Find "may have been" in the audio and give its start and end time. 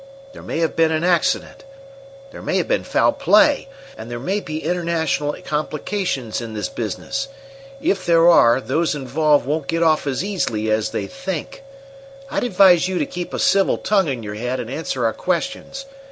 0.41-0.91, 2.41-2.83